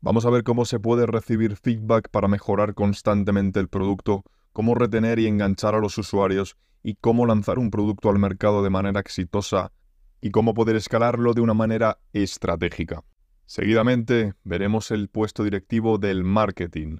Vamos 0.00 0.26
a 0.26 0.30
ver 0.30 0.44
cómo 0.44 0.64
se 0.64 0.80
puede 0.80 1.06
recibir 1.06 1.56
feedback 1.56 2.08
para 2.10 2.28
mejorar 2.28 2.74
constantemente 2.74 3.60
el 3.60 3.68
producto, 3.68 4.24
cómo 4.52 4.74
retener 4.74 5.18
y 5.18 5.26
enganchar 5.26 5.74
a 5.74 5.80
los 5.80 5.98
usuarios 5.98 6.56
y 6.82 6.94
cómo 6.94 7.26
lanzar 7.26 7.58
un 7.58 7.70
producto 7.70 8.10
al 8.10 8.18
mercado 8.18 8.62
de 8.62 8.70
manera 8.70 9.00
exitosa 9.00 9.72
y 10.20 10.30
cómo 10.30 10.54
poder 10.54 10.76
escalarlo 10.76 11.34
de 11.34 11.40
una 11.40 11.54
manera 11.54 11.98
estratégica. 12.12 13.04
Seguidamente 13.46 14.34
veremos 14.44 14.90
el 14.90 15.08
puesto 15.08 15.42
directivo 15.44 15.98
del 15.98 16.22
marketing. 16.22 16.98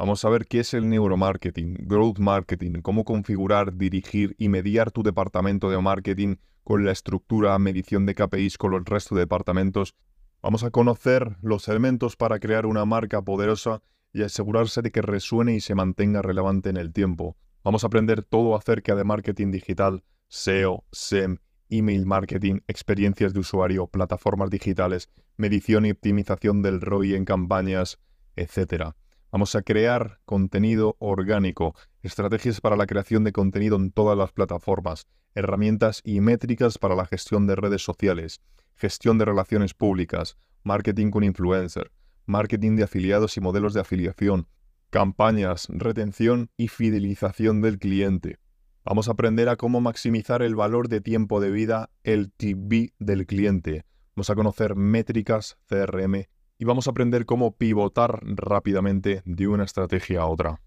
Vamos 0.00 0.24
a 0.24 0.30
ver 0.30 0.46
qué 0.46 0.60
es 0.60 0.72
el 0.72 0.88
neuromarketing, 0.88 1.74
growth 1.82 2.18
marketing, 2.20 2.80
cómo 2.80 3.04
configurar, 3.04 3.76
dirigir 3.76 4.34
y 4.38 4.48
mediar 4.48 4.90
tu 4.90 5.02
departamento 5.02 5.68
de 5.68 5.78
marketing 5.78 6.36
con 6.64 6.86
la 6.86 6.92
estructura, 6.92 7.58
medición 7.58 8.06
de 8.06 8.14
KPIs 8.14 8.56
con 8.56 8.72
el 8.72 8.86
resto 8.86 9.14
de 9.14 9.20
departamentos. 9.20 9.94
Vamos 10.40 10.64
a 10.64 10.70
conocer 10.70 11.36
los 11.42 11.68
elementos 11.68 12.16
para 12.16 12.38
crear 12.38 12.64
una 12.64 12.86
marca 12.86 13.20
poderosa 13.20 13.82
y 14.14 14.22
asegurarse 14.22 14.80
de 14.80 14.90
que 14.90 15.02
resuene 15.02 15.54
y 15.54 15.60
se 15.60 15.74
mantenga 15.74 16.22
relevante 16.22 16.70
en 16.70 16.78
el 16.78 16.94
tiempo. 16.94 17.36
Vamos 17.62 17.84
a 17.84 17.88
aprender 17.88 18.22
todo 18.22 18.56
acerca 18.56 18.94
de 18.96 19.04
marketing 19.04 19.50
digital, 19.50 20.02
SEO, 20.28 20.82
SEM, 20.92 21.40
email 21.68 22.06
marketing, 22.06 22.60
experiencias 22.68 23.34
de 23.34 23.40
usuario, 23.40 23.86
plataformas 23.86 24.48
digitales, 24.48 25.10
medición 25.36 25.84
y 25.84 25.90
optimización 25.90 26.62
del 26.62 26.80
ROI 26.80 27.16
en 27.16 27.26
campañas, 27.26 27.98
etc. 28.34 28.94
Vamos 29.32 29.54
a 29.54 29.62
crear 29.62 30.18
contenido 30.24 30.96
orgánico, 30.98 31.76
estrategias 32.02 32.60
para 32.60 32.76
la 32.76 32.86
creación 32.86 33.22
de 33.22 33.32
contenido 33.32 33.76
en 33.76 33.92
todas 33.92 34.18
las 34.18 34.32
plataformas, 34.32 35.06
herramientas 35.36 36.00
y 36.04 36.20
métricas 36.20 36.78
para 36.78 36.96
la 36.96 37.06
gestión 37.06 37.46
de 37.46 37.54
redes 37.54 37.82
sociales, 37.82 38.40
gestión 38.74 39.18
de 39.18 39.26
relaciones 39.26 39.72
públicas, 39.72 40.36
marketing 40.64 41.10
con 41.10 41.22
influencer. 41.22 41.92
marketing 42.26 42.76
de 42.76 42.84
afiliados 42.84 43.36
y 43.36 43.40
modelos 43.40 43.74
de 43.74 43.80
afiliación, 43.80 44.46
campañas, 44.90 45.66
retención 45.70 46.50
y 46.56 46.68
fidelización 46.68 47.60
del 47.60 47.78
cliente. 47.78 48.38
Vamos 48.84 49.08
a 49.08 49.12
aprender 49.12 49.48
a 49.48 49.56
cómo 49.56 49.80
maximizar 49.80 50.42
el 50.42 50.54
valor 50.54 50.88
de 50.88 51.00
tiempo 51.00 51.40
de 51.40 51.50
vida, 51.50 51.90
el 52.04 52.30
TV 52.32 52.92
del 53.00 53.26
cliente. 53.26 53.84
Vamos 54.14 54.30
a 54.30 54.36
conocer 54.36 54.76
métricas, 54.76 55.58
CRM 55.66 56.26
y 56.60 56.66
vamos 56.66 56.86
a 56.86 56.90
aprender 56.90 57.24
cómo 57.24 57.56
pivotar 57.56 58.20
rápidamente 58.22 59.22
de 59.24 59.48
una 59.48 59.64
estrategia 59.64 60.20
a 60.20 60.26
otra. 60.26 60.60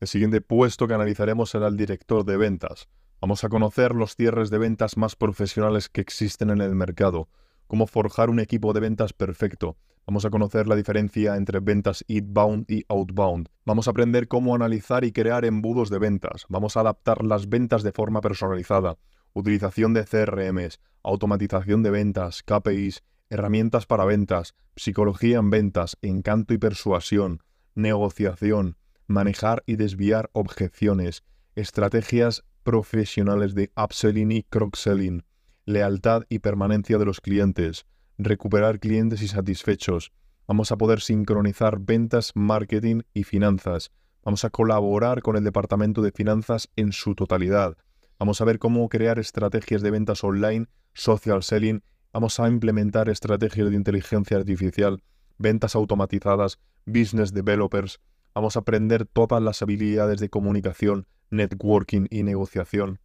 El 0.00 0.08
siguiente 0.08 0.40
puesto 0.40 0.88
que 0.88 0.94
analizaremos 0.94 1.50
será 1.50 1.68
el 1.68 1.76
director 1.76 2.24
de 2.24 2.36
ventas. 2.36 2.88
Vamos 3.20 3.44
a 3.44 3.48
conocer 3.48 3.94
los 3.94 4.16
cierres 4.16 4.50
de 4.50 4.58
ventas 4.58 4.96
más 4.96 5.14
profesionales 5.14 5.88
que 5.88 6.00
existen 6.00 6.50
en 6.50 6.60
el 6.60 6.74
mercado, 6.74 7.28
cómo 7.68 7.86
forjar 7.86 8.30
un 8.30 8.40
equipo 8.40 8.72
de 8.72 8.80
ventas 8.80 9.12
perfecto. 9.12 9.76
Vamos 10.08 10.24
a 10.24 10.30
conocer 10.30 10.66
la 10.66 10.74
diferencia 10.74 11.36
entre 11.36 11.60
ventas 11.60 12.04
inbound 12.08 12.68
y 12.68 12.84
outbound. 12.88 13.48
Vamos 13.64 13.86
a 13.86 13.92
aprender 13.92 14.26
cómo 14.26 14.56
analizar 14.56 15.04
y 15.04 15.12
crear 15.12 15.44
embudos 15.44 15.88
de 15.88 16.00
ventas. 16.00 16.46
Vamos 16.48 16.76
a 16.76 16.80
adaptar 16.80 17.24
las 17.24 17.48
ventas 17.48 17.84
de 17.84 17.92
forma 17.92 18.20
personalizada. 18.22 18.98
Utilización 19.34 19.94
de 19.94 20.04
CRMs, 20.04 20.80
automatización 21.04 21.84
de 21.84 21.90
ventas, 21.90 22.42
KPIs, 22.42 23.04
herramientas 23.32 23.86
para 23.86 24.04
ventas, 24.04 24.54
psicología 24.76 25.38
en 25.38 25.50
ventas, 25.50 25.96
encanto 26.02 26.52
y 26.52 26.58
persuasión, 26.58 27.42
negociación, 27.74 28.76
manejar 29.06 29.62
y 29.66 29.76
desviar 29.76 30.30
objeciones, 30.32 31.24
estrategias 31.54 32.44
profesionales 32.62 33.54
de 33.54 33.72
upselling 33.76 34.32
y 34.32 34.42
cross-selling, 34.42 35.24
lealtad 35.64 36.24
y 36.28 36.40
permanencia 36.40 36.98
de 36.98 37.06
los 37.06 37.20
clientes, 37.20 37.86
recuperar 38.18 38.78
clientes 38.78 39.22
y 39.22 39.28
satisfechos. 39.28 40.12
Vamos 40.46 40.70
a 40.70 40.76
poder 40.76 41.00
sincronizar 41.00 41.78
ventas, 41.80 42.32
marketing 42.34 43.02
y 43.14 43.24
finanzas. 43.24 43.90
Vamos 44.24 44.44
a 44.44 44.50
colaborar 44.50 45.22
con 45.22 45.36
el 45.36 45.44
departamento 45.44 46.02
de 46.02 46.12
finanzas 46.12 46.68
en 46.76 46.92
su 46.92 47.14
totalidad. 47.14 47.76
Vamos 48.18 48.40
a 48.40 48.44
ver 48.44 48.58
cómo 48.58 48.88
crear 48.88 49.18
estrategias 49.18 49.82
de 49.82 49.90
ventas 49.90 50.22
online, 50.22 50.66
social 50.92 51.42
selling. 51.42 51.82
Vamos 52.12 52.38
a 52.40 52.48
implementar 52.48 53.08
estrategias 53.08 53.70
de 53.70 53.76
inteligencia 53.76 54.36
artificial, 54.36 55.02
ventas 55.38 55.74
automatizadas, 55.74 56.58
business 56.84 57.32
developers. 57.32 58.00
Vamos 58.34 58.56
a 58.56 58.60
aprender 58.60 59.06
todas 59.06 59.42
las 59.42 59.62
habilidades 59.62 60.20
de 60.20 60.28
comunicación, 60.28 61.06
networking 61.30 62.08
y 62.10 62.22
negociación. 62.22 63.00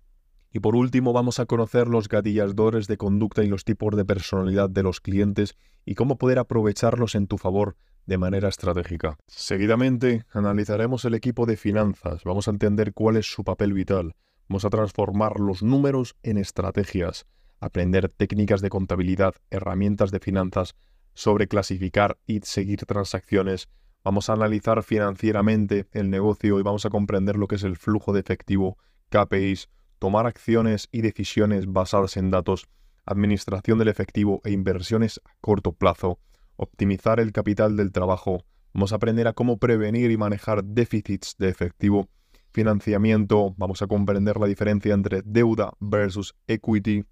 Y 0.51 0.59
por 0.59 0.75
último 0.75 1.13
vamos 1.13 1.39
a 1.39 1.45
conocer 1.45 1.87
los 1.87 2.09
gatilladores 2.09 2.87
de 2.87 2.97
conducta 2.97 3.45
y 3.45 3.47
los 3.47 3.63
tipos 3.63 3.95
de 3.95 4.03
personalidad 4.03 4.69
de 4.69 4.83
los 4.83 4.99
clientes 4.99 5.55
y 5.85 5.95
cómo 5.95 6.17
poder 6.17 6.37
aprovecharlos 6.37 7.15
en 7.15 7.27
tu 7.27 7.37
favor 7.37 7.77
de 8.07 8.17
manera 8.17 8.49
estratégica. 8.49 9.17
Seguidamente 9.27 10.25
analizaremos 10.31 11.05
el 11.05 11.13
equipo 11.13 11.45
de 11.45 11.55
finanzas, 11.55 12.23
vamos 12.25 12.49
a 12.49 12.51
entender 12.51 12.93
cuál 12.93 13.15
es 13.15 13.31
su 13.31 13.45
papel 13.45 13.73
vital, 13.73 14.15
vamos 14.49 14.65
a 14.65 14.69
transformar 14.69 15.39
los 15.39 15.63
números 15.63 16.15
en 16.23 16.37
estrategias, 16.37 17.25
aprender 17.59 18.09
técnicas 18.09 18.61
de 18.61 18.69
contabilidad, 18.69 19.35
herramientas 19.49 20.11
de 20.11 20.19
finanzas, 20.19 20.75
sobre 21.13 21.47
clasificar 21.47 22.17
y 22.27 22.41
seguir 22.41 22.85
transacciones, 22.85 23.69
vamos 24.03 24.29
a 24.29 24.33
analizar 24.33 24.83
financieramente 24.83 25.87
el 25.91 26.09
negocio 26.09 26.59
y 26.59 26.63
vamos 26.63 26.85
a 26.85 26.89
comprender 26.89 27.35
lo 27.35 27.47
que 27.47 27.55
es 27.55 27.63
el 27.63 27.75
flujo 27.75 28.13
de 28.13 28.19
efectivo, 28.19 28.77
KPIs, 29.09 29.69
tomar 29.99 30.27
acciones 30.27 30.89
y 30.91 31.01
decisiones 31.01 31.65
basadas 31.71 32.17
en 32.17 32.29
datos, 32.29 32.67
administración 33.05 33.79
del 33.79 33.87
efectivo 33.87 34.41
e 34.43 34.51
inversiones 34.51 35.19
a 35.25 35.31
corto 35.41 35.71
plazo, 35.71 36.19
optimizar 36.55 37.19
el 37.19 37.31
capital 37.31 37.75
del 37.75 37.91
trabajo, 37.91 38.45
vamos 38.73 38.91
a 38.93 38.97
aprender 38.97 39.27
a 39.27 39.33
cómo 39.33 39.57
prevenir 39.57 40.11
y 40.11 40.17
manejar 40.17 40.63
déficits 40.63 41.35
de 41.37 41.49
efectivo, 41.49 42.09
financiamiento, 42.51 43.55
vamos 43.57 43.81
a 43.81 43.87
comprender 43.87 44.37
la 44.37 44.47
diferencia 44.47 44.93
entre 44.93 45.21
deuda 45.23 45.73
versus 45.79 46.35
equity, 46.47 47.05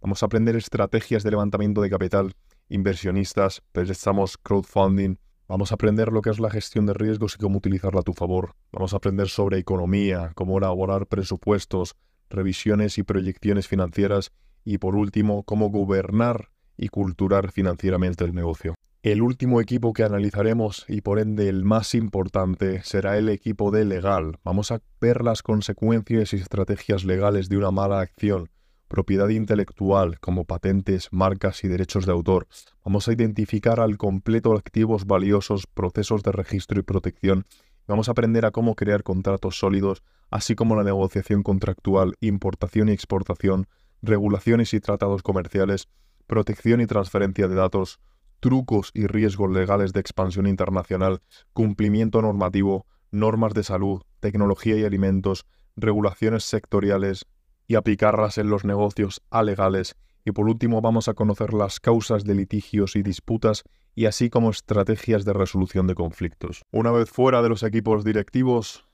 vamos 0.00 0.22
a 0.22 0.26
aprender 0.26 0.56
estrategias 0.56 1.22
de 1.22 1.30
levantamiento 1.30 1.80
de 1.80 1.90
capital, 1.90 2.34
inversionistas, 2.68 3.62
préstamos, 3.72 4.36
crowdfunding, 4.38 5.16
Vamos 5.48 5.72
a 5.72 5.76
aprender 5.76 6.12
lo 6.12 6.20
que 6.20 6.28
es 6.28 6.40
la 6.40 6.50
gestión 6.50 6.84
de 6.84 6.92
riesgos 6.92 7.36
y 7.36 7.38
cómo 7.38 7.56
utilizarla 7.56 8.00
a 8.00 8.02
tu 8.02 8.12
favor. 8.12 8.54
Vamos 8.70 8.92
a 8.92 8.98
aprender 8.98 9.30
sobre 9.30 9.56
economía, 9.56 10.32
cómo 10.34 10.58
elaborar 10.58 11.06
presupuestos, 11.06 11.96
revisiones 12.28 12.98
y 12.98 13.02
proyecciones 13.02 13.66
financieras 13.66 14.30
y 14.62 14.76
por 14.76 14.94
último, 14.94 15.44
cómo 15.44 15.70
gobernar 15.70 16.50
y 16.76 16.88
culturar 16.88 17.50
financieramente 17.50 18.24
el 18.24 18.34
negocio. 18.34 18.74
El 19.02 19.22
último 19.22 19.62
equipo 19.62 19.94
que 19.94 20.02
analizaremos 20.02 20.84
y 20.86 21.00
por 21.00 21.18
ende 21.18 21.48
el 21.48 21.64
más 21.64 21.94
importante 21.94 22.82
será 22.82 23.16
el 23.16 23.30
equipo 23.30 23.70
de 23.70 23.86
legal. 23.86 24.38
Vamos 24.44 24.70
a 24.70 24.82
ver 25.00 25.24
las 25.24 25.42
consecuencias 25.42 26.34
y 26.34 26.36
estrategias 26.36 27.04
legales 27.04 27.48
de 27.48 27.56
una 27.56 27.70
mala 27.70 28.00
acción, 28.00 28.50
propiedad 28.88 29.28
intelectual 29.28 30.18
como 30.18 30.44
patentes, 30.44 31.08
marcas 31.12 31.62
y 31.64 31.68
derechos 31.68 32.06
de 32.06 32.12
autor. 32.12 32.48
Vamos 32.84 33.06
a 33.06 33.12
identificar 33.12 33.80
al 33.80 33.96
completo 33.96 34.54
activos 34.54 35.06
valiosos, 35.06 35.66
procesos 35.66 36.22
de 36.22 36.32
registro 36.32 36.80
y 36.80 36.82
protección. 36.82 37.44
Vamos 37.86 38.08
a 38.08 38.12
aprender 38.12 38.44
a 38.44 38.50
cómo 38.50 38.74
crear 38.74 39.02
contratos 39.02 39.58
sólidos 39.58 40.02
así 40.30 40.54
como 40.54 40.76
la 40.76 40.84
negociación 40.84 41.42
contractual, 41.42 42.14
importación 42.20 42.88
y 42.88 42.92
exportación, 42.92 43.66
regulaciones 44.02 44.74
y 44.74 44.80
tratados 44.80 45.22
comerciales, 45.22 45.88
protección 46.26 46.80
y 46.80 46.86
transferencia 46.86 47.48
de 47.48 47.54
datos, 47.54 48.00
trucos 48.40 48.90
y 48.94 49.06
riesgos 49.06 49.50
legales 49.50 49.92
de 49.92 50.00
expansión 50.00 50.46
internacional, 50.46 51.22
cumplimiento 51.52 52.22
normativo, 52.22 52.86
normas 53.10 53.54
de 53.54 53.64
salud, 53.64 54.02
tecnología 54.20 54.76
y 54.76 54.84
alimentos, 54.84 55.46
regulaciones 55.76 56.44
sectoriales 56.44 57.26
y 57.68 57.76
aplicarlas 57.76 58.38
en 58.38 58.50
los 58.50 58.64
negocios 58.64 59.22
alegales. 59.30 59.94
Y 60.24 60.32
por 60.32 60.48
último 60.48 60.80
vamos 60.80 61.06
a 61.06 61.14
conocer 61.14 61.54
las 61.54 61.78
causas 61.78 62.24
de 62.24 62.34
litigios 62.34 62.96
y 62.96 63.02
disputas 63.02 63.62
y 63.94 64.06
así 64.06 64.30
como 64.30 64.50
estrategias 64.50 65.24
de 65.24 65.34
resolución 65.34 65.86
de 65.86 65.94
conflictos. 65.94 66.62
Una 66.72 66.90
vez 66.90 67.10
fuera 67.10 67.42
de 67.42 67.50
los 67.50 67.62
equipos 67.62 68.04
directivos, 68.04 68.86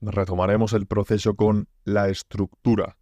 retomaremos 0.00 0.72
el 0.72 0.86
proceso 0.86 1.34
con 1.34 1.68
la 1.84 2.08
estructura. 2.08 2.96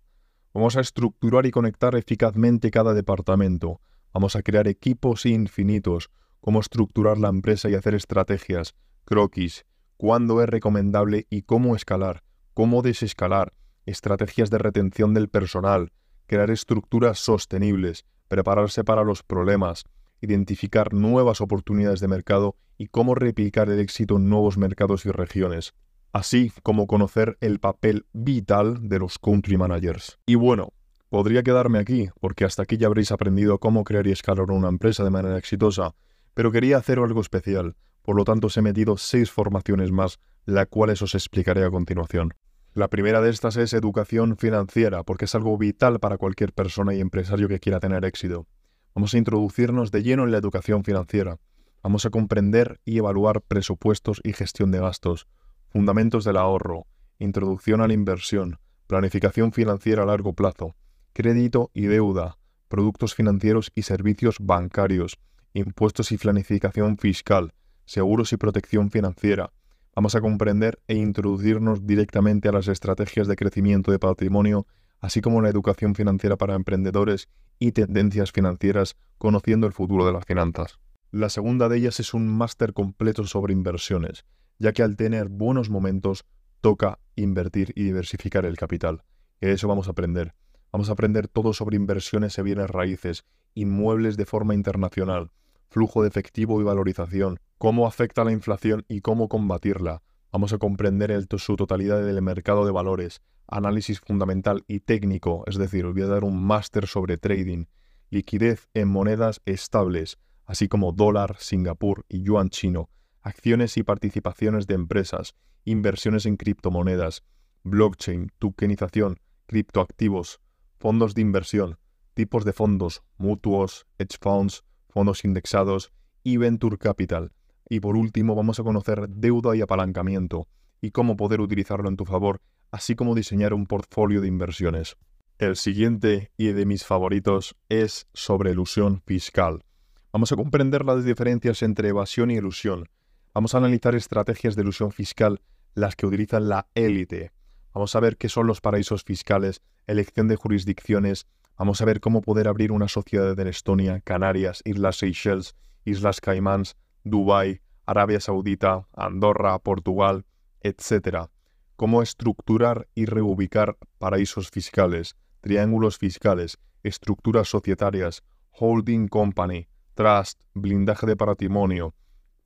Vamos 0.53 0.77
a 0.77 0.81
estructurar 0.81 1.47
y 1.47 1.53
conectar 1.53 1.95
eficazmente 1.95 2.71
cada 2.71 2.93
departamento. 2.93 3.81
Vamos 4.13 4.35
a 4.35 4.43
crear 4.43 4.67
equipos 4.67 5.27
infinitos, 5.27 6.11
cómo 6.41 6.61
estructurar 6.61 7.19
la 7.19 7.29
empresa 7.29 7.71
y 7.71 7.75
hacer 7.75 7.95
estrategias, 7.95 8.75
croquis, 9.05 9.65
cuándo 9.97 10.43
es 10.43 10.49
recomendable 10.49 11.27
y 11.31 11.43
cómo 11.43 11.77
escalar, 11.77 12.25
cómo 12.55 12.83
desescalar, 12.83 13.53
estrategias 13.87 14.51
de 14.51 14.59
retención 14.59 15.15
del 15.15 15.29
personal, 15.29 15.93
crear 16.27 16.51
estructuras 16.51 17.19
sostenibles, 17.19 18.05
prepararse 18.29 18.85
para 18.85 19.05
los 19.05 19.23
problemas, 19.23 19.85
identificar 20.21 20.93
nuevas 20.93 21.41
oportunidades 21.41 22.01
de 22.01 22.09
mercado 22.09 22.57
y 22.79 22.89
cómo 22.89 23.15
replicar 23.15 23.69
el 23.69 23.81
éxito 23.81 24.17
en 24.17 24.29
nuevos 24.29 24.59
mercados 24.59 25.07
y 25.07 25.11
regiones 25.11 25.75
así 26.13 26.53
como 26.63 26.87
conocer 26.87 27.37
el 27.41 27.61
papel 27.61 28.07
vital 28.13 28.89
de 28.89 28.99
los 28.99 29.19
country 29.19 29.57
managers. 29.57 30.19
Y 30.27 30.35
bueno, 30.35 30.73
podría 31.09 31.43
quedarme 31.43 31.79
aquí, 31.79 32.09
porque 32.21 32.45
hasta 32.45 32.63
aquí 32.63 32.77
ya 32.77 32.87
habréis 32.87 33.13
aprendido 33.13 33.59
cómo 33.59 33.85
crear 33.85 34.07
y 34.07 34.13
escalar 34.13 34.51
una 34.51 34.69
empresa 34.69 35.05
de 35.05 35.11
manera 35.11 35.39
exitosa, 35.39 35.95
pero 36.35 36.53
quería 36.53 36.79
hacer 36.79 36.99
algo 36.99 37.21
especial, 37.21 37.77
por 38.03 38.17
lo 38.17 38.25
tanto 38.25 38.49
os 38.49 38.57
he 38.57 38.63
metido 38.63 38.97
seis 38.97 39.31
formaciones 39.31 39.93
más, 39.93 40.19
las 40.47 40.67
cuales 40.67 41.03
os 41.03 41.15
explicaré 41.15 41.65
a 41.65 41.71
continuación. 41.71 42.35
La 42.73 42.89
primera 42.89 43.21
de 43.21 43.31
estas 43.31 43.57
es 43.57 43.73
educación 43.73 44.37
financiera, 44.37 45.03
porque 45.03 45.25
es 45.25 45.35
algo 45.35 45.59
vital 45.59 45.99
para 45.99 46.19
cualquier 46.19 46.53
persona 46.53 46.95
y 46.95 47.01
empresario 47.01 47.49
que 47.49 47.59
quiera 47.59 47.81
tener 47.81 48.05
éxito. 48.05 48.47
Vamos 48.95 49.13
a 49.13 49.19
introducirnos 49.19 49.91
de 49.91 50.05
lleno 50.05 50.23
en 50.23 50.31
la 50.31 50.39
educación 50.39 50.85
financiera. 50.85 51.39
Vamos 51.83 52.07
a 52.07 52.11
comprender 52.11 52.81
y 52.85 52.99
evaluar 52.99 53.41
presupuestos 53.43 54.21
y 54.23 54.35
gestión 54.35 54.71
de 54.71 54.79
gastos 54.79 55.27
fundamentos 55.71 56.25
del 56.25 56.37
ahorro, 56.37 56.87
introducción 57.19 57.81
a 57.81 57.87
la 57.87 57.95
inversión, 57.95 58.59
planificación 58.87 59.53
financiera 59.53 60.03
a 60.03 60.07
largo 60.07 60.33
plazo, 60.33 60.75
crédito 61.13 61.71
y 61.75 61.83
deuda, 61.83 62.39
productos 62.69 63.15
financieros 63.15 63.71
y 63.75 63.83
servicios 63.83 64.37
bancarios, 64.41 65.19
impuestos 65.55 66.13
y 66.13 66.19
planificación 66.19 66.99
fiscal, 66.99 67.55
seguros 67.85 68.33
y 68.33 68.37
protección 68.37 68.91
financiera. 68.91 69.53
Vamos 69.95 70.15
a 70.15 70.21
comprender 70.21 70.81
e 70.89 70.95
introducirnos 70.95 71.87
directamente 71.87 72.49
a 72.49 72.53
las 72.53 72.69
estrategias 72.69 73.27
de 73.29 73.37
crecimiento 73.37 73.91
de 73.91 73.99
patrimonio, 73.99 74.67
así 75.01 75.21
como 75.21 75.41
la 75.41 75.49
educación 75.49 75.95
financiera 75.95 76.37
para 76.37 76.55
emprendedores 76.55 77.29
y 77.59 77.73
tendencias 77.73 78.33
financieras, 78.33 78.97
conociendo 79.19 79.67
el 79.67 79.73
futuro 79.73 80.07
de 80.07 80.13
las 80.13 80.25
finanzas. 80.25 80.79
La 81.11 81.29
segunda 81.29 81.69
de 81.69 81.79
ellas 81.79 82.01
es 82.01 82.15
un 82.15 82.29
máster 82.29 82.73
completo 82.73 83.25
sobre 83.27 83.53
inversiones 83.53 84.25
ya 84.61 84.73
que 84.73 84.85
al 84.85 84.97
tener 84.97 85.29
buenos 85.29 85.71
momentos 85.71 86.27
toca 86.61 87.01
invertir 87.17 87.73
y 87.75 87.85
diversificar 87.85 88.45
el 88.45 88.57
capital. 88.57 89.03
Y 89.41 89.47
de 89.47 89.53
eso 89.53 89.67
vamos 89.67 89.89
a 89.89 89.93
aprender. 89.93 90.35
Vamos 90.71 90.91
a 90.91 90.93
aprender 90.93 91.27
todo 91.27 91.53
sobre 91.55 91.77
inversiones 91.77 92.39
en 92.39 92.45
bienes 92.45 92.71
raíces, 92.71 93.25
inmuebles 93.55 94.17
de 94.17 94.27
forma 94.27 94.55
internacional, 94.55 95.33
flujo 95.71 96.03
de 96.03 96.09
efectivo 96.09 96.61
y 96.61 96.65
valorización, 96.65 97.39
cómo 97.59 97.87
afecta 97.87 98.25
la 98.25 98.33
inflación 98.33 98.85
y 98.89 99.01
cómo 99.01 99.29
combatirla. 99.29 100.03
Vamos 100.33 100.53
a 100.53 100.59
comprender 100.59 101.11
el, 101.11 101.27
su 101.39 101.57
totalidad 101.57 102.05
del 102.05 102.21
mercado 102.23 102.65
de 102.67 102.73
valores, 102.73 103.23
análisis 103.47 104.01
fundamental 104.01 104.65
y 104.69 104.81
técnico, 104.81 105.45
es 105.47 105.57
decir, 105.57 105.87
voy 105.87 106.03
a 106.03 106.07
dar 106.07 106.25
un 106.25 106.43
máster 106.43 106.87
sobre 106.87 107.19
trading, 107.19 107.67
liquidez 108.11 108.69
en 108.75 108.89
monedas 108.89 109.41
estables, 109.45 110.19
así 110.47 110.69
como 110.69 110.93
dólar, 110.93 111.37
Singapur 111.39 112.05
y 112.09 112.23
yuan 112.23 112.51
chino, 112.51 112.91
acciones 113.23 113.77
y 113.77 113.83
participaciones 113.83 114.67
de 114.67 114.75
empresas, 114.75 115.35
inversiones 115.65 116.27
en 116.27 116.37
criptomonedas, 116.37 117.25
blockchain, 117.63 118.33
tokenización, 118.39 119.21
criptoactivos, 119.47 120.41
fondos 120.79 121.15
de 121.15 121.23
inversión, 121.23 121.79
tipos 122.15 122.45
de 122.45 122.53
fondos, 122.53 123.03
mutuos, 123.19 123.87
hedge 123.99 124.17
funds, 124.21 124.65
fondos 124.91 125.25
indexados 125.25 125.93
y 126.23 126.37
venture 126.37 126.79
capital. 126.79 127.33
Y 127.69 127.81
por 127.81 127.97
último 127.97 128.35
vamos 128.35 128.61
a 128.61 128.65
conocer 128.65 129.09
deuda 129.09 129.57
y 129.57 129.61
apalancamiento 129.61 130.49
y 130.81 130.91
cómo 130.91 131.17
poder 131.17 131.41
utilizarlo 131.41 131.89
en 131.89 131.97
tu 131.97 132.05
favor, 132.05 132.41
así 132.71 132.95
como 132.95 133.15
diseñar 133.15 133.55
un 133.55 133.67
portfolio 133.67 134.21
de 134.21 134.29
inversiones. 134.29 134.97
El 135.39 135.57
siguiente 135.57 136.31
y 136.37 136.49
de 136.49 136.67
mis 136.67 136.85
favoritos 136.85 137.57
es 137.69 138.07
sobre 138.13 138.51
ilusión 138.51 139.03
fiscal. 139.07 139.65
Vamos 140.13 140.33
a 140.33 140.37
comprender 140.37 140.85
las 140.85 141.05
diferencias 141.05 141.63
entre 141.63 141.89
evasión 141.89 142.31
y 142.31 142.35
ilusión. 142.35 142.89
Vamos 143.33 143.55
a 143.55 143.59
analizar 143.59 143.95
estrategias 143.95 144.57
de 144.57 144.63
ilusión 144.63 144.91
fiscal, 144.91 145.41
las 145.75 145.97
que 145.97 146.07
utilizan 146.07 146.49
la 146.49 146.67
élite. 146.75 147.33
Vamos 147.73 147.95
a 147.95 148.01
ver 148.01 148.17
qué 148.17 148.29
son 148.29 148.49
los 148.49 148.61
paraísos 148.61 149.05
fiscales, 149.05 149.63
elección 149.87 150.27
de 150.27 150.37
jurisdicciones. 150.37 151.27
Vamos 151.61 151.83
a 151.83 151.85
ver 151.85 152.01
cómo 152.01 152.23
poder 152.23 152.49
abrir 152.49 152.73
una 152.73 152.89
sociedad 152.89 153.39
en 153.39 153.47
Estonia, 153.47 154.01
Canarias, 154.01 154.63
Islas 154.65 154.97
Seychelles, 154.97 155.55
Islas 155.85 156.19
Caimans, 156.23 156.75
Dubái, 157.05 157.61
Arabia 157.85 158.19
Saudita, 158.19 158.89
Andorra, 158.95 159.59
Portugal, 159.59 160.25
etc. 160.63 161.29
Cómo 161.77 162.01
estructurar 162.01 162.89
y 162.95 163.05
reubicar 163.05 163.77
paraísos 163.99 164.49
fiscales, 164.49 165.17
triángulos 165.43 165.99
fiscales, 165.99 166.59
estructuras 166.83 167.49
societarias, 167.51 168.23
holding 168.53 169.07
company, 169.09 169.69
trust, 169.93 170.41
blindaje 170.55 171.07
de 171.07 171.17
patrimonio, 171.17 171.95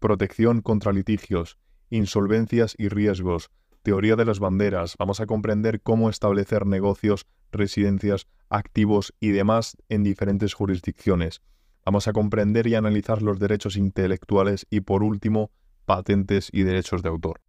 protección 0.01 0.61
contra 0.61 0.93
litigios, 0.93 1.57
insolvencias 1.89 2.75
y 2.77 2.89
riesgos, 2.89 3.53
teoría 3.85 4.17
de 4.17 4.25
las 4.25 4.41
banderas, 4.41 4.97
vamos 4.99 5.21
a 5.21 5.27
comprender 5.27 5.83
cómo 5.83 6.09
establecer 6.09 6.65
negocios, 6.65 7.27
residencias, 7.53 8.27
activos 8.49 9.13
y 9.21 9.29
demás 9.29 9.77
en 9.91 10.03
diferentes 10.03 10.55
jurisdicciones. 10.55 11.43
Vamos 11.85 12.09
a 12.09 12.15
comprender 12.15 12.67
y 12.67 12.77
analizar 12.77 13.21
los 13.21 13.39
derechos 13.39 13.77
intelectuales 13.77 14.67
y 14.71 14.81
por 14.81 15.03
último, 15.03 15.51
patentes 15.85 16.49
y 16.51 16.63
derechos 16.63 17.03
de 17.03 17.11
autor. 17.11 17.43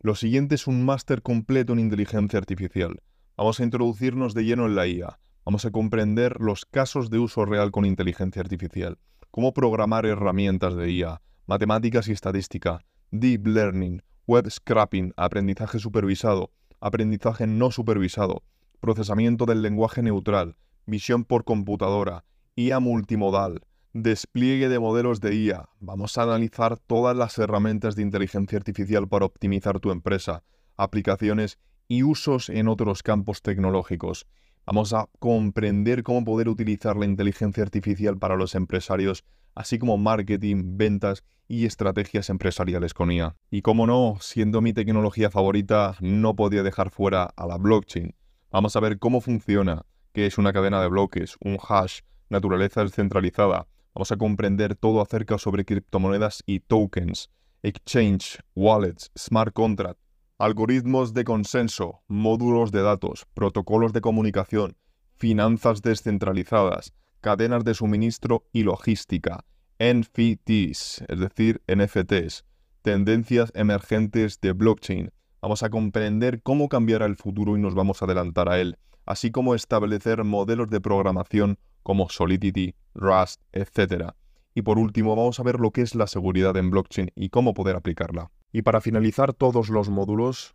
Lo 0.00 0.14
siguiente 0.14 0.54
es 0.54 0.66
un 0.66 0.82
máster 0.82 1.20
completo 1.20 1.74
en 1.74 1.80
inteligencia 1.80 2.38
artificial. 2.38 3.02
Vamos 3.36 3.60
a 3.60 3.64
introducirnos 3.64 4.32
de 4.32 4.44
lleno 4.44 4.64
en 4.64 4.74
la 4.74 4.86
IA. 4.86 5.18
Vamos 5.44 5.66
a 5.66 5.72
comprender 5.72 6.40
los 6.40 6.64
casos 6.64 7.10
de 7.10 7.18
uso 7.18 7.44
real 7.44 7.70
con 7.70 7.84
inteligencia 7.84 8.40
artificial, 8.40 8.98
cómo 9.30 9.52
programar 9.52 10.06
herramientas 10.06 10.74
de 10.74 10.90
IA, 10.90 11.20
matemáticas 11.46 12.08
y 12.08 12.12
estadística, 12.12 12.80
deep 13.10 13.46
learning, 13.46 14.02
web 14.32 14.48
scrapping, 14.48 15.12
aprendizaje 15.18 15.78
supervisado, 15.78 16.52
aprendizaje 16.80 17.46
no 17.46 17.70
supervisado, 17.70 18.42
procesamiento 18.80 19.44
del 19.44 19.60
lenguaje 19.60 20.02
neutral, 20.02 20.56
visión 20.86 21.24
por 21.24 21.44
computadora, 21.44 22.24
IA 22.56 22.80
multimodal, 22.80 23.60
despliegue 23.92 24.70
de 24.70 24.78
modelos 24.78 25.20
de 25.20 25.34
IA. 25.34 25.68
Vamos 25.80 26.16
a 26.16 26.22
analizar 26.22 26.78
todas 26.78 27.14
las 27.14 27.36
herramientas 27.36 27.94
de 27.94 28.04
inteligencia 28.04 28.56
artificial 28.56 29.06
para 29.06 29.26
optimizar 29.26 29.80
tu 29.80 29.90
empresa, 29.90 30.44
aplicaciones 30.78 31.58
y 31.86 32.02
usos 32.02 32.48
en 32.48 32.68
otros 32.68 33.02
campos 33.02 33.42
tecnológicos. 33.42 34.26
Vamos 34.64 34.92
a 34.92 35.08
comprender 35.18 36.04
cómo 36.04 36.24
poder 36.24 36.48
utilizar 36.48 36.96
la 36.96 37.04
inteligencia 37.04 37.64
artificial 37.64 38.16
para 38.16 38.36
los 38.36 38.54
empresarios, 38.54 39.24
así 39.56 39.76
como 39.76 39.98
marketing, 39.98 40.76
ventas 40.76 41.24
y 41.48 41.66
estrategias 41.66 42.30
empresariales 42.30 42.94
con 42.94 43.10
IA. 43.10 43.34
Y 43.50 43.62
como 43.62 43.88
no, 43.88 44.18
siendo 44.20 44.60
mi 44.60 44.72
tecnología 44.72 45.30
favorita, 45.30 45.96
no 46.00 46.36
podía 46.36 46.62
dejar 46.62 46.90
fuera 46.90 47.24
a 47.24 47.46
la 47.46 47.58
blockchain. 47.58 48.14
Vamos 48.52 48.76
a 48.76 48.80
ver 48.80 49.00
cómo 49.00 49.20
funciona, 49.20 49.84
qué 50.12 50.26
es 50.26 50.38
una 50.38 50.52
cadena 50.52 50.80
de 50.80 50.88
bloques, 50.88 51.36
un 51.40 51.58
hash, 51.68 52.02
naturaleza 52.28 52.84
descentralizada. 52.84 53.66
Vamos 53.94 54.12
a 54.12 54.16
comprender 54.16 54.76
todo 54.76 55.00
acerca 55.00 55.38
sobre 55.38 55.64
criptomonedas 55.64 56.44
y 56.46 56.60
tokens, 56.60 57.30
exchange, 57.64 58.38
wallets, 58.54 59.10
smart 59.18 59.52
contract, 59.52 59.98
algoritmos 60.42 61.14
de 61.14 61.22
consenso, 61.22 62.02
módulos 62.08 62.72
de 62.72 62.82
datos, 62.82 63.28
protocolos 63.32 63.92
de 63.92 64.00
comunicación, 64.00 64.76
finanzas 65.14 65.82
descentralizadas, 65.82 66.92
cadenas 67.20 67.62
de 67.62 67.74
suministro 67.74 68.48
y 68.52 68.64
logística, 68.64 69.44
NFTs, 69.78 71.04
es 71.06 71.20
decir, 71.20 71.62
NFTs, 71.68 72.44
tendencias 72.82 73.52
emergentes 73.54 74.40
de 74.40 74.52
blockchain. 74.52 75.12
Vamos 75.40 75.62
a 75.62 75.70
comprender 75.70 76.42
cómo 76.42 76.68
cambiará 76.68 77.06
el 77.06 77.14
futuro 77.14 77.56
y 77.56 77.60
nos 77.60 77.76
vamos 77.76 78.02
a 78.02 78.06
adelantar 78.06 78.48
a 78.48 78.58
él, 78.58 78.78
así 79.06 79.30
como 79.30 79.54
establecer 79.54 80.24
modelos 80.24 80.68
de 80.70 80.80
programación 80.80 81.56
como 81.84 82.08
Solidity, 82.08 82.74
Rust, 82.94 83.40
etc. 83.52 84.10
Y 84.56 84.62
por 84.62 84.80
último, 84.80 85.14
vamos 85.14 85.38
a 85.38 85.44
ver 85.44 85.60
lo 85.60 85.70
que 85.70 85.82
es 85.82 85.94
la 85.94 86.08
seguridad 86.08 86.56
en 86.56 86.72
blockchain 86.72 87.12
y 87.14 87.28
cómo 87.28 87.54
poder 87.54 87.76
aplicarla. 87.76 88.32
Y 88.52 88.62
para 88.62 88.82
finalizar 88.82 89.32
todos 89.32 89.70
los 89.70 89.88
módulos, 89.88 90.54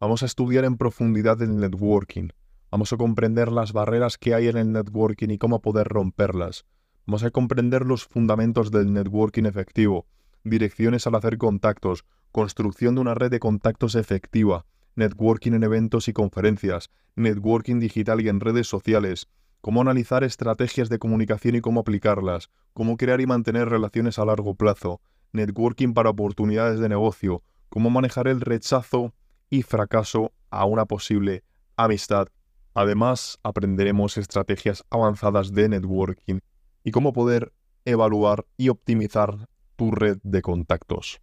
vamos 0.00 0.24
a 0.24 0.26
estudiar 0.26 0.64
en 0.64 0.76
profundidad 0.76 1.40
el 1.40 1.56
networking. 1.56 2.30
Vamos 2.70 2.92
a 2.92 2.96
comprender 2.96 3.52
las 3.52 3.72
barreras 3.72 4.18
que 4.18 4.34
hay 4.34 4.48
en 4.48 4.56
el 4.56 4.72
networking 4.72 5.30
y 5.30 5.38
cómo 5.38 5.62
poder 5.62 5.86
romperlas. 5.86 6.66
Vamos 7.06 7.22
a 7.22 7.30
comprender 7.30 7.86
los 7.86 8.04
fundamentos 8.04 8.70
del 8.70 8.92
networking 8.92 9.44
efectivo, 9.44 10.06
direcciones 10.44 11.06
al 11.06 11.14
hacer 11.14 11.38
contactos, 11.38 12.04
construcción 12.32 12.96
de 12.96 13.00
una 13.00 13.14
red 13.14 13.30
de 13.30 13.40
contactos 13.40 13.94
efectiva, 13.94 14.66
networking 14.96 15.52
en 15.52 15.62
eventos 15.62 16.08
y 16.08 16.12
conferencias, 16.12 16.90
networking 17.14 17.78
digital 17.78 18.20
y 18.20 18.28
en 18.28 18.40
redes 18.40 18.66
sociales, 18.66 19.28
cómo 19.60 19.80
analizar 19.80 20.24
estrategias 20.24 20.88
de 20.88 20.98
comunicación 20.98 21.54
y 21.54 21.60
cómo 21.60 21.80
aplicarlas, 21.80 22.50
cómo 22.74 22.96
crear 22.96 23.20
y 23.20 23.26
mantener 23.26 23.68
relaciones 23.68 24.18
a 24.18 24.24
largo 24.24 24.54
plazo, 24.54 25.00
networking 25.32 25.94
para 25.94 26.10
oportunidades 26.10 26.80
de 26.80 26.88
negocio, 26.88 27.42
cómo 27.68 27.90
manejar 27.90 28.28
el 28.28 28.40
rechazo 28.40 29.14
y 29.50 29.62
fracaso 29.62 30.32
a 30.50 30.64
una 30.64 30.86
posible 30.86 31.44
amistad. 31.76 32.28
Además, 32.74 33.38
aprenderemos 33.42 34.16
estrategias 34.18 34.84
avanzadas 34.90 35.52
de 35.52 35.68
networking 35.68 36.40
y 36.84 36.90
cómo 36.90 37.12
poder 37.12 37.52
evaluar 37.84 38.46
y 38.56 38.68
optimizar 38.68 39.48
tu 39.76 39.90
red 39.90 40.18
de 40.22 40.42
contactos. 40.42 41.20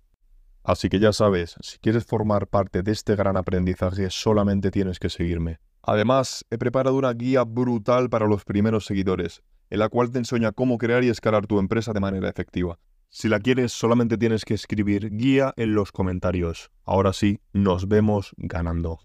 Así 0.64 0.90
que 0.90 1.00
ya 1.00 1.14
sabes, 1.14 1.56
si 1.62 1.78
quieres 1.78 2.06
formar 2.06 2.48
parte 2.48 2.82
de 2.82 2.92
este 2.92 3.16
gran 3.16 3.38
aprendizaje, 3.38 4.10
solamente 4.10 4.72
tienes 4.72 4.98
que 4.98 5.10
seguirme. 5.10 5.60
Además, 5.84 6.44
he 6.50 6.58
preparado 6.58 6.96
una 6.96 7.14
guía 7.14 7.44
brutal 7.44 8.10
para 8.10 8.26
los 8.26 8.44
primeros 8.44 8.86
seguidores, 8.86 9.44
en 9.70 9.80
la 9.80 9.90
cual 9.90 10.10
te 10.10 10.18
enseña 10.18 10.52
cómo 10.52 10.80
crear 10.80 11.04
y 11.04 11.10
escalar 11.10 11.46
tu 11.46 11.60
empresa 11.60 11.94
de 11.94 12.00
manera 12.00 12.30
efectiva. 12.30 12.80
Si 13.18 13.30
la 13.30 13.40
quieres, 13.40 13.72
solamente 13.72 14.18
tienes 14.18 14.44
que 14.44 14.56
escribir 14.56 15.10
guía 15.16 15.54
en 15.56 15.74
los 15.74 15.94
comentarios. 15.94 16.70
Ahora 16.84 17.14
sí, 17.14 17.40
nos 17.54 17.88
vemos 17.88 18.34
ganando. 18.36 19.00